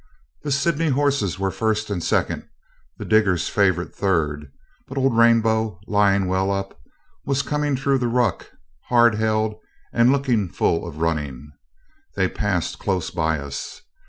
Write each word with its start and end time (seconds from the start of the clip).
The 0.41 0.51
Sydney 0.51 0.89
horses 0.89 1.37
were 1.37 1.51
first 1.51 1.91
and 1.91 2.03
second, 2.03 2.49
the 2.97 3.05
diggers' 3.05 3.49
favourite 3.49 3.93
third; 3.93 4.51
but 4.87 4.97
old 4.97 5.15
Rainbow, 5.15 5.79
lying 5.85 6.25
well 6.27 6.49
up, 6.51 6.75
was 7.23 7.43
coming 7.43 7.77
through 7.77 7.99
the 7.99 8.07
ruck 8.07 8.47
hard 8.87 9.13
held 9.13 9.59
and 9.93 10.11
looking 10.11 10.49
full 10.49 10.87
of 10.87 10.97
running. 11.01 11.51
They 12.15 12.27
passed 12.27 12.79
close 12.79 13.11
by 13.11 13.37
us. 13.37 13.83